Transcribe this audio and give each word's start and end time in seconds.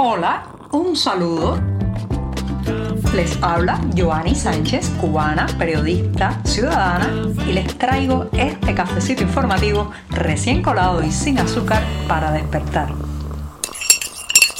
Hola, 0.00 0.44
un 0.70 0.94
saludo. 0.94 1.60
Les 3.14 3.36
habla 3.42 3.80
Joanny 3.96 4.32
Sánchez, 4.32 4.90
cubana, 5.00 5.48
periodista, 5.58 6.40
ciudadana, 6.44 7.10
y 7.44 7.52
les 7.52 7.76
traigo 7.76 8.30
este 8.32 8.76
cafecito 8.76 9.24
informativo 9.24 9.90
recién 10.10 10.62
colado 10.62 11.02
y 11.02 11.10
sin 11.10 11.40
azúcar 11.40 11.82
para 12.06 12.30
despertar. 12.30 12.94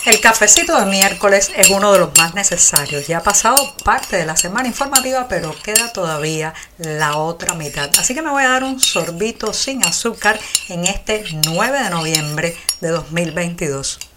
El 0.07 0.21
cafecito 0.21 0.77
de 0.77 0.87
miércoles 0.87 1.53
es 1.55 1.71
uno 1.71 1.93
de 1.93 2.01
los 2.01 2.17
más 2.17 2.35
necesarios. 2.35 3.07
Ya 3.07 3.19
ha 3.19 3.23
pasado 3.23 3.57
parte 3.85 4.17
de 4.17 4.27
la 4.27 4.35
semana 4.35 4.67
informativa, 4.67 5.29
pero 5.29 5.55
queda 5.63 5.93
todavía 5.93 6.53
la 6.79 7.17
otra 7.17 7.55
mitad. 7.55 7.89
Así 7.97 8.13
que 8.13 8.23
me 8.23 8.31
voy 8.31 8.43
a 8.43 8.49
dar 8.49 8.65
un 8.65 8.81
sorbito 8.81 9.53
sin 9.53 9.85
azúcar 9.85 10.41
en 10.69 10.85
este 10.85 11.23
9 11.47 11.85
de 11.85 11.91
noviembre 11.91 12.57
de 12.81 12.89
2022. 12.89 14.08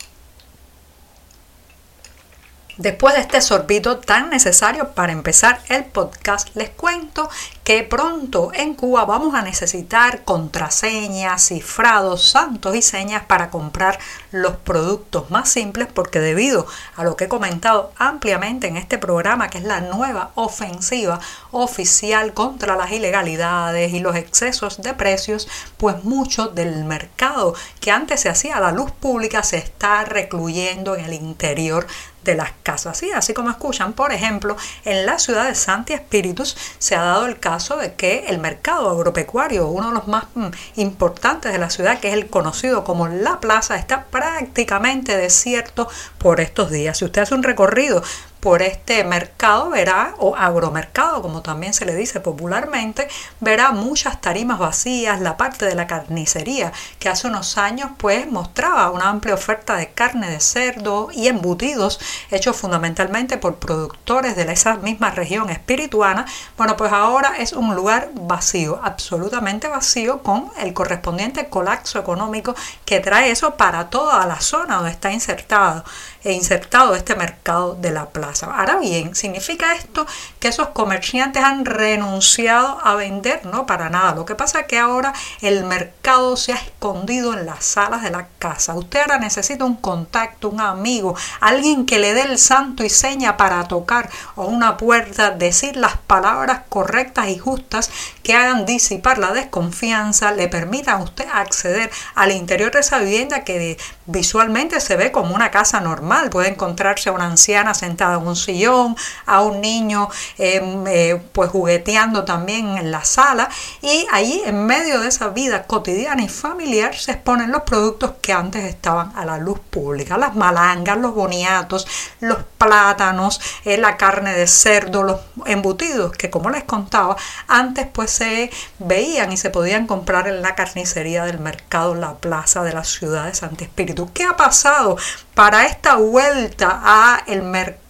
Después 2.78 3.16
de 3.16 3.22
este 3.22 3.42
sorbito 3.42 3.98
tan 4.00 4.30
necesario 4.30 4.92
para 4.94 5.12
empezar 5.12 5.60
el 5.70 5.86
podcast, 5.86 6.56
les 6.56 6.70
cuento 6.70 7.30
que 7.64 7.84
pronto 7.84 8.52
en 8.54 8.74
Cuba 8.74 9.06
vamos 9.06 9.36
a 9.36 9.44
necesitar 9.44 10.24
contraseñas, 10.24 11.48
cifrados, 11.48 12.28
santos 12.28 12.76
y 12.76 12.82
señas 12.82 13.24
para 13.26 13.50
comprar 13.52 14.00
los 14.32 14.56
productos 14.58 15.30
más 15.30 15.50
simples 15.50 15.88
porque 15.94 16.20
debido 16.20 16.66
a 16.96 17.04
lo 17.04 17.16
que 17.16 17.26
he 17.26 17.30
comentado 17.30 17.92
ampliamente 17.98 18.68
en 18.68 18.78
este 18.78 18.98
programa, 18.98 19.50
que 19.50 19.60
es 19.60 19.64
la 19.64 19.82
nueva 19.82 20.32
ofensiva 20.36 21.20
oficial 21.52 22.34
contra 22.34 22.76
las 22.76 22.92
ilegalidades 22.92 23.94
y 23.94 24.00
los 24.00 24.16
excesos 24.16 24.82
de 24.82 24.94
precios, 24.94 25.48
pues 25.78 26.04
mucho 26.04 26.48
del 26.48 26.84
mercado 26.86 27.54
que 27.80 27.92
antes 27.92 28.22
se 28.22 28.30
hacía 28.30 28.58
a 28.58 28.62
la 28.62 28.72
luz 28.72 28.92
pública 28.92 29.44
se 29.44 29.58
está 29.58 30.04
recluyendo 30.04 30.96
en 30.96 31.06
el 31.06 31.14
interior 31.14 31.86
de 32.24 32.36
las 32.36 32.52
casas. 32.64 32.98
¿sí? 32.98 33.12
Así 33.12 33.34
como 33.34 33.50
escuchan, 33.50 33.94
por 33.94 34.14
ejemplo, 34.14 34.56
en 34.86 35.06
la 35.06 35.20
ciudad 35.20 35.48
de 35.48 35.56
Santi 35.56 35.94
Espíritus 35.94 36.56
se 36.78 36.96
ha 36.96 37.02
dado 37.02 37.26
el 37.26 37.40
caso 37.40 37.51
de 37.52 37.94
que 37.96 38.26
el 38.30 38.38
mercado 38.38 38.90
agropecuario, 38.90 39.68
uno 39.68 39.90
de 39.90 39.94
los 39.94 40.08
más 40.08 40.26
mm, 40.36 40.48
importantes 40.78 41.52
de 41.52 41.60
la 41.60 41.70
ciudad, 41.70 42.00
que 42.00 42.08
es 42.08 42.14
el 42.14 42.28
conocido 42.28 42.86
como 42.86 43.10
La 43.10 43.42
Plaza, 43.42 43.76
está 43.76 44.06
prácticamente 44.06 45.18
desierto 45.18 45.90
por 46.18 46.40
estos 46.40 46.72
días. 46.72 46.98
Si 46.98 47.06
usted 47.06 47.24
hace 47.24 47.36
un 47.36 47.44
recorrido 47.44 48.04
por 48.42 48.64
este 48.64 49.04
mercado 49.04 49.70
verá, 49.70 50.16
o 50.18 50.36
agromercado 50.36 51.22
como 51.22 51.42
también 51.42 51.74
se 51.74 51.86
le 51.86 51.96
dice 51.96 52.20
popularmente, 52.20 53.08
verá 53.40 53.72
muchas 53.72 54.20
tarimas 54.20 54.58
vacías, 54.58 55.22
la 55.22 55.38
parte 55.38 55.66
de 55.66 55.76
la 55.76 55.88
carnicería 55.88 56.74
que 57.00 57.08
hace 57.08 57.28
unos 57.28 57.58
años 57.58 57.92
pues 57.98 58.30
mostraba 58.30 58.90
una 58.90 59.10
amplia 59.10 59.36
oferta 59.36 59.76
de 59.76 59.92
carne 59.92 60.30
de 60.30 60.40
cerdo 60.40 61.10
y 61.14 61.28
embutidos 61.28 62.00
hechos 62.32 62.58
fundamentalmente 62.58 63.38
por 63.38 63.58
productores 63.58 64.36
de 64.36 64.52
esa 64.52 64.76
misma 64.78 65.12
región 65.12 65.50
espirituana, 65.52 66.26
bueno 66.58 66.76
pues 66.76 66.92
ahora 66.92 67.36
es 67.38 67.54
un 67.54 67.76
lugar 67.76 68.10
vacío, 68.16 68.82
absolutamente 68.84 69.68
vacío 69.68 70.24
con 70.24 70.52
el 70.60 70.74
correspondiente 70.74 71.48
colapso 71.48 72.00
económico 72.00 72.56
que 72.86 73.00
trae 73.00 73.30
eso 73.30 73.56
para 73.56 73.90
toda 73.92 74.26
la 74.26 74.42
zona 74.42 74.78
donde 74.78 74.92
está 74.92 75.12
insertado 75.12 75.86
e 76.24 76.34
insertado 76.34 76.96
este 76.96 77.16
mercado 77.16 77.76
de 77.76 77.92
la 77.92 78.08
Ahora 78.44 78.78
bien, 78.78 79.16
¿significa 79.16 79.74
esto 79.76 80.06
que 80.40 80.48
esos 80.48 80.70
comerciantes 80.70 81.44
han 81.44 81.66
renunciado 81.66 82.80
a 82.84 82.96
vender? 82.96 83.46
No, 83.46 83.66
para 83.66 83.90
nada. 83.90 84.16
Lo 84.16 84.26
que 84.26 84.36
pasa 84.36 84.62
es 84.62 84.68
que 84.68 84.80
ahora 84.80 85.14
el 85.42 85.66
mercado 85.66 86.38
se 86.38 86.54
ha 86.54 86.56
escondido 86.56 87.34
en 87.34 87.46
las 87.46 87.66
salas 87.66 88.04
de 88.04 88.12
la 88.12 88.28
casa. 88.40 88.74
Usted 88.74 89.02
ahora 89.02 89.20
necesita 89.20 89.66
un 89.66 89.76
contacto, 89.76 90.50
un 90.50 90.62
amigo, 90.62 91.16
alguien 91.40 91.86
que 91.86 92.00
le 92.00 92.14
dé 92.14 92.22
el 92.22 92.38
santo 92.38 92.84
y 92.84 92.90
seña 92.90 93.38
para 93.38 93.68
tocar 93.68 94.10
o 94.36 94.46
una 94.46 94.78
puerta, 94.78 95.32
decir 95.32 95.76
las 95.76 95.98
palabras 95.98 96.62
correctas 96.70 97.28
y 97.30 97.38
justas 97.38 97.92
que 98.24 98.36
hagan 98.36 98.66
disipar 98.66 99.18
la 99.18 99.32
desconfianza, 99.32 100.32
le 100.32 100.48
permitan 100.48 101.02
a 101.02 101.04
usted 101.04 101.28
acceder 101.34 101.92
al 102.16 102.32
interior 102.32 102.72
de 102.72 102.80
esa 102.80 103.00
vivienda 103.00 103.44
que 103.44 103.78
visualmente 104.06 104.80
se 104.80 104.96
ve 104.96 105.12
como 105.12 105.36
una 105.36 105.52
casa 105.52 105.80
normal. 105.80 106.30
Puede 106.30 106.50
encontrarse 106.50 107.10
a 107.10 107.14
una 107.14 107.26
anciana 107.26 107.74
sentada 107.74 108.18
en 108.18 108.21
un 108.28 108.36
sillón, 108.36 108.96
a 109.26 109.42
un 109.42 109.62
niño 109.62 110.10
em, 110.38 110.86
eh, 110.88 111.22
pues 111.32 111.50
jugueteando 111.50 112.24
también 112.26 112.78
en 112.78 112.92
la 112.92 113.04
sala 113.04 113.50
y 113.82 114.08
allí 114.12 114.42
en 114.46 114.66
medio 114.66 115.00
de 115.00 115.08
esa 115.08 115.30
vida 115.30 115.64
cotidiana 115.64 116.24
y 116.24 116.30
familiar 116.30 116.96
se 116.96 117.12
exponen 117.12 117.52
los 117.52 117.64
productos 117.64 118.14
que 118.22 118.34
antes 118.34 118.64
estaban 118.66 119.12
a 119.16 119.26
la 119.26 119.38
luz 119.38 119.60
pública, 119.60 120.18
las 120.18 120.36
malangas, 120.36 120.98
los 120.98 121.14
boniatos, 121.14 121.88
los 122.20 122.40
plátanos, 122.58 123.42
eh, 123.66 123.78
la 123.78 123.98
carne 123.98 124.34
de 124.34 124.48
cerdo, 124.48 125.04
los 125.04 125.20
embutidos 125.46 126.12
que 126.14 126.30
como 126.30 126.50
les 126.50 126.64
contaba 126.64 127.16
antes 127.48 127.88
pues 127.92 128.12
se 128.12 128.52
veían 128.80 129.32
y 129.32 129.38
se 129.38 129.50
podían 129.50 129.88
comprar 129.88 130.28
en 130.28 130.42
la 130.42 130.56
carnicería 130.56 131.26
del 131.26 131.40
mercado 131.40 131.96
La 131.96 132.16
Plaza 132.16 132.64
de 132.64 132.74
la 132.74 132.84
ciudad 132.84 133.26
de 133.26 133.36
Santi 133.36 133.64
Espíritu. 133.64 134.12
¿Qué 134.14 134.24
ha 134.24 134.36
pasado 134.36 134.98
para 135.34 135.66
esta 135.66 135.96
vuelta 135.96 136.82
a 136.84 137.24
el 137.28 137.42
mercado 137.44 137.81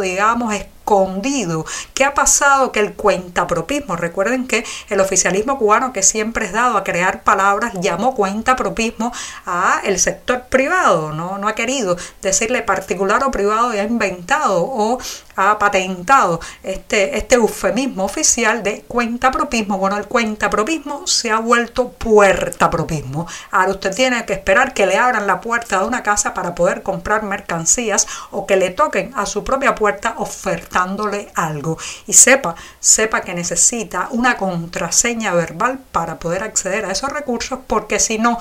digamos 0.00 0.54
escondido. 0.54 1.66
¿Qué 1.92 2.04
ha 2.04 2.14
pasado? 2.14 2.72
Que 2.72 2.80
el 2.80 2.94
cuentapropismo, 2.94 3.96
recuerden 3.96 4.46
que 4.46 4.64
el 4.88 4.98
oficialismo 4.98 5.58
cubano 5.58 5.92
que 5.92 6.02
siempre 6.02 6.46
es 6.46 6.52
dado 6.52 6.76
a 6.76 6.84
crear 6.84 7.22
palabras 7.22 7.74
llamó 7.80 8.14
cuentapropismo 8.14 9.12
a 9.44 9.80
el 9.84 9.98
sector 9.98 10.44
privado, 10.48 11.12
no, 11.12 11.36
no 11.36 11.48
ha 11.48 11.54
querido 11.54 11.96
decirle 12.22 12.62
particular 12.62 13.22
o 13.24 13.30
privado 13.30 13.74
y 13.74 13.78
ha 13.78 13.84
inventado 13.84 14.64
o 14.64 14.98
ha 15.36 15.58
patentado 15.58 16.40
este, 16.62 17.16
este 17.16 17.36
eufemismo 17.36 18.04
oficial 18.04 18.62
de 18.62 18.82
cuentapropismo. 18.88 19.78
Bueno, 19.78 19.96
el 19.96 20.06
cuentapropismo 20.06 21.06
se 21.06 21.30
ha 21.30 21.38
vuelto 21.38 21.90
puertapropismo. 21.90 23.26
Ahora 23.50 23.70
usted 23.70 23.94
tiene 23.94 24.24
que 24.24 24.34
esperar 24.34 24.74
que 24.74 24.86
le 24.86 24.96
abran 24.96 25.26
la 25.26 25.40
puerta 25.40 25.80
de 25.80 25.86
una 25.86 26.02
casa 26.02 26.34
para 26.34 26.54
poder 26.54 26.82
comprar 26.82 27.22
mercancías 27.22 28.06
o 28.30 28.46
que 28.46 28.56
le 28.56 28.70
toquen 28.70 29.12
a 29.14 29.26
su 29.26 29.44
propia 29.44 29.74
puerta 29.74 30.14
ofertándole 30.18 31.30
algo. 31.34 31.78
Y 32.06 32.12
sepa, 32.12 32.54
sepa 32.80 33.20
que 33.20 33.34
necesita 33.34 34.08
una 34.10 34.36
contraseña 34.36 35.32
verbal 35.34 35.80
para 35.92 36.18
poder 36.18 36.42
acceder 36.42 36.84
a 36.84 36.92
esos 36.92 37.10
recursos 37.10 37.60
porque 37.66 37.98
si 37.98 38.18
no, 38.18 38.38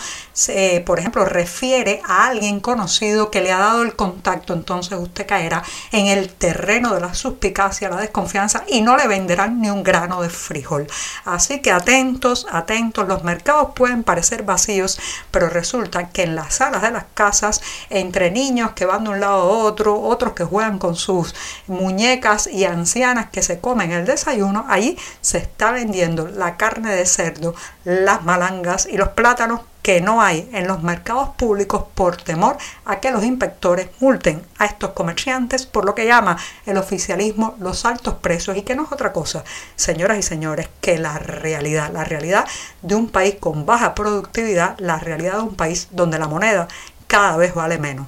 por 0.86 1.00
ejemplo, 1.00 1.26
refiere 1.26 2.02
a 2.06 2.28
alguien 2.28 2.60
conocido 2.60 3.32
que 3.32 3.42
le 3.42 3.52
ha 3.52 3.60
dado 3.60 3.84
el 3.84 3.96
contacto, 3.96 4.54
entonces 4.54 4.98
usted 5.00 5.26
caerá 5.26 5.64
en 5.92 6.08
el 6.08 6.30
terreno 6.34 6.81
de 6.90 7.00
la 7.00 7.14
suspicacia, 7.14 7.90
la 7.90 7.98
desconfianza 7.98 8.64
y 8.68 8.82
no 8.82 8.98
le 8.98 9.08
venderán 9.08 9.62
ni 9.62 9.70
un 9.70 9.84
grano 9.84 10.22
de 10.22 10.30
frijol. 10.30 10.88
Así 11.26 11.62
que 11.62 11.72
atentos, 11.72 12.48
atentos, 12.52 13.08
los 13.08 13.24
mercados 13.24 13.70
pueden 13.76 14.04
parecer 14.04 14.44
vacíos, 14.44 15.00
pero 15.30 15.50
resulta 15.50 16.10
que 16.10 16.24
en 16.24 16.36
las 16.36 16.56
salas 16.56 16.82
de 16.82 16.92
las 16.92 17.06
casas, 17.14 17.62
entre 17.90 18.32
niños 18.32 18.72
que 18.72 18.86
van 18.86 19.04
de 19.04 19.12
un 19.12 19.20
lado 19.20 19.42
a 19.42 19.46
otro, 19.46 20.02
otros 20.02 20.34
que 20.34 20.44
juegan 20.44 20.80
con 20.80 20.96
sus 20.96 21.36
muñecas 21.68 22.48
y 22.48 22.66
ancianas 22.66 23.30
que 23.30 23.44
se 23.44 23.60
comen 23.60 23.92
el 23.92 24.06
desayuno, 24.06 24.66
ahí 24.68 24.98
se 25.22 25.38
está 25.38 25.72
vendiendo 25.72 26.28
la 26.28 26.58
carne 26.58 26.96
de 26.96 27.06
cerdo, 27.06 27.56
las 27.84 28.24
malangas 28.24 28.88
y 28.90 28.98
los 28.98 29.10
plátanos 29.10 29.62
que 29.82 30.02
no 30.02 30.22
hay 30.22 30.50
en 30.54 30.68
los 30.68 30.84
mercados 30.84 31.30
públicos 31.30 31.84
por 31.96 32.18
temor 32.18 32.58
a 32.86 33.00
que 33.00 33.12
los 33.12 33.24
inspectores 33.24 33.90
multen 34.00 34.44
a 34.58 34.66
estos 34.66 34.92
comerciantes 34.92 35.66
por 35.66 35.86
lo 35.86 35.96
que 35.96 36.06
llama 36.06 36.38
el 36.66 36.78
oficialismo 36.78 37.56
los 37.60 37.86
altos 37.86 38.16
precios 38.16 38.58
y 38.58 38.62
que 38.62 38.76
no 38.76 38.84
es 38.84 38.92
otra 38.92 39.12
cosa, 39.12 39.44
señoras 39.76 40.18
y 40.20 40.24
señores, 40.24 40.70
que 40.82 40.98
la 40.98 41.18
realidad, 41.18 41.92
la 41.92 42.04
realidad 42.04 42.46
de 42.82 42.96
un 42.96 43.10
país 43.10 43.36
con 43.40 43.66
baja 43.66 43.96
productividad, 43.96 44.78
la 44.80 45.00
realidad 45.00 45.38
de 45.38 45.44
un 45.44 45.56
país 45.56 45.88
donde 45.92 46.20
la 46.20 46.28
moneda 46.28 46.68
cada 47.08 47.38
vez 47.38 47.54
vale 47.54 47.78
menos. 47.78 48.08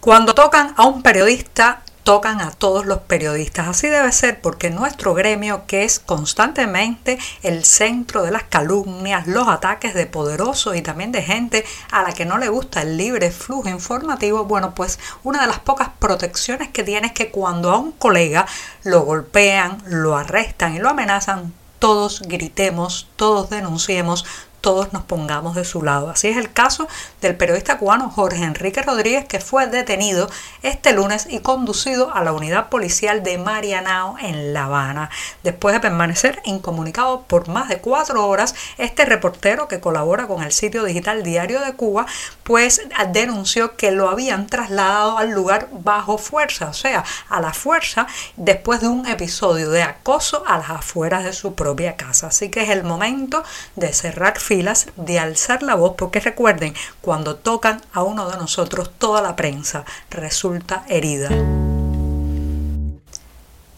Cuando 0.00 0.34
tocan 0.34 0.72
a 0.76 0.86
un 0.86 1.02
periodista 1.02 1.82
tocan 2.06 2.40
a 2.40 2.52
todos 2.52 2.86
los 2.86 3.00
periodistas. 3.00 3.66
Así 3.66 3.88
debe 3.88 4.12
ser 4.12 4.40
porque 4.40 4.70
nuestro 4.70 5.12
gremio, 5.12 5.66
que 5.66 5.82
es 5.82 5.98
constantemente 5.98 7.18
el 7.42 7.64
centro 7.64 8.22
de 8.22 8.30
las 8.30 8.44
calumnias, 8.44 9.26
los 9.26 9.48
ataques 9.48 9.92
de 9.92 10.06
poderosos 10.06 10.76
y 10.76 10.82
también 10.82 11.10
de 11.10 11.22
gente 11.22 11.64
a 11.90 12.04
la 12.04 12.12
que 12.12 12.24
no 12.24 12.38
le 12.38 12.48
gusta 12.48 12.82
el 12.82 12.96
libre 12.96 13.32
flujo 13.32 13.68
informativo, 13.68 14.44
bueno, 14.44 14.72
pues 14.72 15.00
una 15.24 15.40
de 15.40 15.48
las 15.48 15.58
pocas 15.58 15.88
protecciones 15.98 16.68
que 16.68 16.84
tiene 16.84 17.08
es 17.08 17.12
que 17.12 17.32
cuando 17.32 17.72
a 17.72 17.78
un 17.78 17.90
colega 17.90 18.46
lo 18.84 19.00
golpean, 19.00 19.82
lo 19.86 20.16
arrestan 20.16 20.76
y 20.76 20.78
lo 20.78 20.90
amenazan, 20.90 21.52
todos 21.80 22.22
gritemos, 22.22 23.08
todos 23.16 23.50
denunciemos, 23.50 24.24
todos 24.60 24.92
nos 24.92 25.04
pongamos 25.04 25.54
de 25.54 25.64
su 25.64 25.82
lado. 25.82 26.10
Así 26.10 26.28
es 26.28 26.36
el 26.36 26.52
caso 26.52 26.88
del 27.20 27.36
periodista 27.36 27.78
cubano 27.78 28.10
Jorge 28.10 28.42
Enrique 28.42 28.82
Rodríguez, 28.82 29.24
que 29.26 29.40
fue 29.40 29.66
detenido 29.66 30.28
este 30.62 30.92
lunes 30.92 31.26
y 31.30 31.40
conducido 31.40 32.12
a 32.14 32.24
la 32.24 32.32
unidad 32.32 32.68
policial 32.68 33.22
de 33.22 33.38
Marianao 33.38 34.16
en 34.18 34.52
La 34.52 34.64
Habana. 34.64 35.10
Después 35.42 35.74
de 35.74 35.80
permanecer 35.80 36.40
incomunicado 36.44 37.22
por 37.22 37.48
más 37.48 37.68
de 37.68 37.78
cuatro 37.78 38.26
horas, 38.26 38.54
este 38.78 39.04
reportero 39.04 39.68
que 39.68 39.80
colabora 39.80 40.26
con 40.26 40.42
el 40.42 40.52
sitio 40.52 40.84
digital 40.84 41.22
Diario 41.22 41.60
de 41.60 41.74
Cuba, 41.74 42.06
pues 42.42 42.82
denunció 43.12 43.76
que 43.76 43.90
lo 43.90 44.08
habían 44.08 44.46
trasladado 44.46 45.18
al 45.18 45.30
lugar 45.30 45.68
bajo 45.72 46.18
fuerza, 46.18 46.68
o 46.68 46.74
sea, 46.74 47.04
a 47.28 47.40
la 47.40 47.52
fuerza, 47.52 48.06
después 48.36 48.80
de 48.80 48.88
un 48.88 49.06
episodio 49.06 49.70
de 49.70 49.82
acoso 49.82 50.44
a 50.46 50.58
las 50.58 50.70
afueras 50.70 51.24
de 51.24 51.32
su 51.32 51.54
propia 51.54 51.96
casa. 51.96 52.28
Así 52.28 52.48
que 52.50 52.62
es 52.62 52.70
el 52.70 52.84
momento 52.84 53.44
de 53.76 53.92
cerrar 53.92 54.38
filas, 54.46 54.86
de 54.96 55.18
alzar 55.18 55.62
la 55.62 55.74
voz, 55.74 55.94
porque 55.98 56.20
recuerden, 56.20 56.74
cuando 57.00 57.36
tocan 57.36 57.82
a 57.92 58.02
uno 58.02 58.30
de 58.30 58.36
nosotros, 58.38 58.90
toda 58.98 59.20
la 59.20 59.34
prensa 59.36 59.84
resulta 60.10 60.84
herida. 60.88 61.75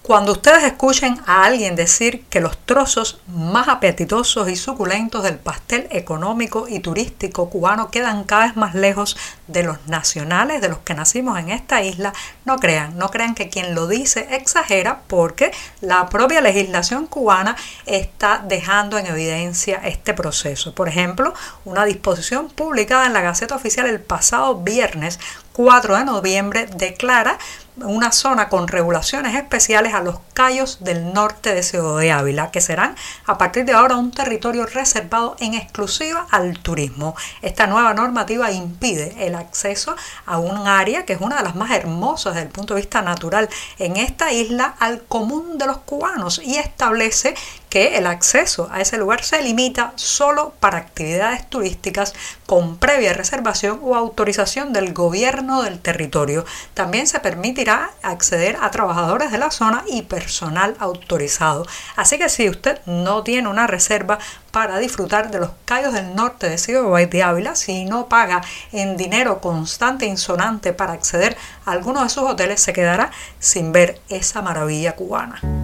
Cuando 0.09 0.33
ustedes 0.33 0.65
escuchen 0.65 1.21
a 1.27 1.45
alguien 1.45 1.77
decir 1.77 2.25
que 2.31 2.41
los 2.41 2.57
trozos 2.57 3.21
más 3.27 3.69
apetitosos 3.69 4.49
y 4.49 4.57
suculentos 4.57 5.23
del 5.23 5.37
pastel 5.37 5.87
económico 5.91 6.67
y 6.67 6.81
turístico 6.81 7.51
cubano 7.51 7.91
quedan 7.91 8.25
cada 8.25 8.47
vez 8.47 8.57
más 8.57 8.75
lejos 8.75 9.19
de 9.49 9.65
los 9.65 9.87
nacionales, 9.87 10.63
de 10.63 10.71
los 10.71 10.79
que 10.79 10.95
nacimos 10.95 11.39
en 11.39 11.51
esta 11.51 11.83
isla, 11.83 12.15
no 12.47 12.57
crean, 12.57 12.97
no 12.97 13.11
crean 13.11 13.35
que 13.35 13.51
quien 13.51 13.75
lo 13.75 13.87
dice 13.87 14.29
exagera 14.31 15.03
porque 15.09 15.51
la 15.83 16.09
propia 16.09 16.41
legislación 16.41 17.07
cubana 17.07 17.55
está 17.85 18.43
dejando 18.43 18.97
en 18.97 19.09
evidencia 19.09 19.77
este 19.85 20.15
proceso. 20.15 20.75
Por 20.75 20.89
ejemplo, 20.89 21.35
una 21.67 21.85
disposición 21.85 22.49
publicada 22.49 23.05
en 23.05 23.13
la 23.13 23.21
Gaceta 23.21 23.57
Oficial 23.57 23.87
el 23.87 24.01
pasado 24.01 24.55
viernes 24.55 25.21
4 25.59 25.97
de 25.97 26.05
noviembre 26.05 26.67
declara 26.67 27.37
una 27.79 28.13
zona 28.13 28.49
con 28.49 28.69
regulaciones 28.69 29.35
especiales 29.35 29.93
a 29.93 30.03
los 30.03 30.21
callos 30.33 30.85
del 30.85 31.13
norte 31.13 31.53
de 31.53 31.65
Ciudad 31.65 31.99
de 31.99 32.13
Ávila, 32.13 32.53
que 32.53 32.61
serán 32.61 32.95
a 33.27 33.39
partir 33.39 33.65
de 33.65 33.73
ahora 33.73 33.97
un 33.97 34.13
territorio 34.13 34.67
reservado 34.67 35.35
en 35.41 35.55
exclusiva 35.55 36.29
al 36.31 36.61
turismo. 36.61 37.17
Esta 37.43 37.67
nueva 37.67 37.93
normativa 37.93 38.53
impide 38.53 39.27
el 39.27 39.35
acceso 39.35 39.97
a 40.27 40.39
un 40.39 40.69
área 40.69 41.05
que 41.05 41.15
es 41.15 41.21
una 41.21 41.39
de 41.39 41.43
las 41.43 41.57
más 41.57 41.73
hermosas 41.73 42.35
desde 42.35 42.47
el 42.47 42.53
punto 42.53 42.75
de 42.75 42.81
vista 42.81 43.03
natural 43.03 43.49
en 43.81 43.97
esta 43.97 44.33
isla 44.33 44.77
al 44.79 45.03
común 45.03 45.59
de 45.59 45.67
los 45.67 45.79
cubanos 45.79 46.41
y 46.45 46.57
establece 46.57 47.35
que 47.69 47.99
el 47.99 48.07
acceso 48.07 48.69
a 48.71 48.81
ese 48.81 48.99
lugar 48.99 49.25
se 49.25 49.43
limita 49.43 49.93
solo 49.97 50.55
para 50.61 50.79
actividades 50.79 51.49
turísticas 51.49 52.15
con 52.47 52.79
previa 52.79 53.13
reservación 53.13 53.81
o 53.83 53.95
autorización 53.95 54.73
del 54.73 54.95
gobierno 54.95 55.63
del 55.63 55.81
territorio. 55.81 56.45
También 56.75 57.07
se 57.07 57.21
permitirá 57.21 57.91
acceder 58.03 58.57
a 58.61 58.71
trabajadores 58.71 59.31
de 59.31 59.39
la 59.39 59.51
zona 59.51 59.85
y 59.87 60.03
personal 60.03 60.77
autorizado. 60.79 61.67
Así 61.97 62.19
que 62.19 62.29
si 62.29 62.49
usted 62.49 62.81
no 62.87 63.23
tiene 63.23 63.49
una 63.49 63.67
reserva 63.67 64.19
para 64.51 64.79
disfrutar 64.79 65.31
de 65.31 65.41
los 65.41 65.51
callos 65.65 65.93
del 65.93 66.15
norte 66.15 66.49
de 66.49 66.59
Ciudad 66.59 67.09
de 67.09 67.23
Ávila, 67.23 67.55
si 67.55 67.85
no 67.85 68.09
paga 68.09 68.41
en 68.73 68.97
dinero 68.97 69.41
constante 69.41 70.07
e 70.07 70.09
insonante 70.09 70.73
para 70.73 70.95
acceder 70.95 71.37
a 71.65 71.73
alguno 71.73 72.03
de 72.03 72.09
sus 72.09 72.25
hoteles, 72.25 72.61
se 72.61 72.73
quedará 72.73 73.11
sin 73.39 73.73
ver 73.73 74.01
esa 74.09 74.43
maravilla 74.43 74.97
cubana. 74.97 75.58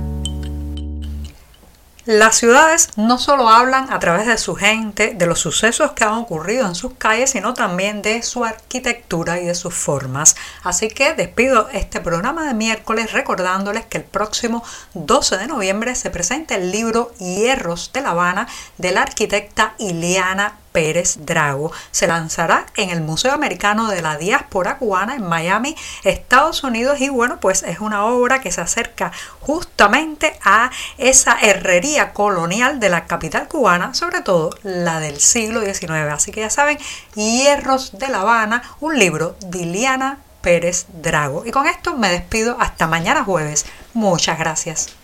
Las 2.07 2.37
ciudades 2.37 2.91
no 2.97 3.19
solo 3.19 3.49
hablan 3.49 3.91
a 3.91 3.99
través 3.99 4.27
de 4.27 4.37
su 4.37 4.55
gente, 4.55 5.15
de 5.15 5.25
los 5.25 5.41
sucesos 5.41 5.93
que 5.93 6.05
han 6.05 6.13
ocurrido 6.13 6.67
en 6.67 6.75
sus 6.75 6.93
calles, 6.99 7.31
sino 7.31 7.55
también 7.55 8.03
de 8.03 8.23
su 8.23 8.45
arquitectura 8.45 9.41
y 9.41 9.47
de 9.47 9.55
sus 9.55 9.73
formas. 9.73 10.37
Así 10.65 10.89
que 10.89 11.15
despido 11.15 11.71
este 11.73 12.03
programa 12.03 12.47
de 12.47 12.53
miércoles 12.53 13.13
recordándoles 13.13 13.87
que 13.87 13.97
el 13.97 14.05
próximo 14.05 14.63
12 14.93 15.39
de 15.39 15.47
noviembre 15.47 15.95
se 15.95 16.11
presenta 16.11 16.57
el 16.57 16.71
libro 16.71 17.11
Hierros 17.19 17.91
de 17.95 18.03
La 18.03 18.11
Habana 18.11 18.49
de 18.77 18.93
la 18.93 19.01
arquitecta 19.01 19.73
Iliana 19.79 20.59
Pérez 20.75 21.19
Drago. 21.21 21.71
Se 21.93 22.09
lanzará 22.09 22.67
en 22.77 22.91
el 22.91 23.01
Museo 23.01 23.33
Americano 23.33 23.89
de 23.89 24.03
la 24.03 24.19
Diáspora 24.19 24.77
Cubana 24.77 25.15
en 25.15 25.23
Miami, 25.23 25.77
Estados 26.03 26.65
Unidos 26.65 27.01
y 27.01 27.09
bueno, 27.09 27.39
pues 27.39 27.63
es 27.63 27.79
una 27.79 28.05
obra 28.05 28.41
que 28.41 28.51
se 28.51 28.61
acerca 28.61 29.13
justamente 29.41 30.39
a 30.43 30.71
esa 30.99 31.39
herrería 31.41 32.13
colonial 32.13 32.81
de 32.81 32.89
la 32.89 33.07
capital 33.07 33.47
cubana, 33.47 33.95
sobre 33.95 34.21
todo 34.21 34.51
la 34.63 34.99
del 34.99 35.21
siglo 35.21 35.61
XIX. 35.61 36.13
Así 36.13 36.33
que 36.33 36.41
ya 36.41 36.51
saben, 36.51 36.79
Hierros 37.15 37.99
de 37.99 38.09
La 38.09 38.23
Habana, 38.23 38.63
un 38.81 38.99
libro 38.99 39.37
de 39.47 39.65
Liliana 39.75 40.19
Pérez 40.41 40.87
Drago. 41.03 41.45
Y 41.45 41.51
con 41.51 41.67
esto 41.67 41.97
me 41.97 42.11
despido 42.11 42.57
hasta 42.61 42.87
mañana 42.87 43.25
jueves. 43.25 43.67
Muchas 43.93 44.39
gracias. 44.39 45.04